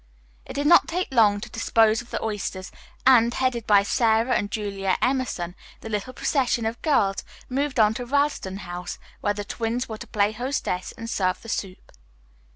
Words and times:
It 0.47 0.53
did 0.53 0.65
not 0.65 0.87
take 0.87 1.09
long 1.13 1.39
to 1.41 1.49
dispose 1.51 2.01
of 2.01 2.09
the 2.09 2.19
oysters, 2.23 2.71
and, 3.05 3.31
headed 3.31 3.67
by 3.67 3.83
Sara 3.83 4.33
and 4.35 4.49
Julia 4.49 4.97
Emerson, 4.99 5.53
the 5.81 5.89
little 5.89 6.11
procession 6.11 6.65
of 6.65 6.81
girls 6.81 7.23
moved 7.49 7.79
on 7.79 7.93
to 7.93 8.05
Ralston 8.07 8.57
House, 8.65 8.97
where 9.19 9.35
the 9.35 9.45
twins 9.45 9.87
were 9.87 9.99
to 9.99 10.07
play 10.07 10.31
hostess 10.31 10.91
and 10.97 11.07
serve 11.07 11.43
the 11.43 11.49
soup. 11.49 11.91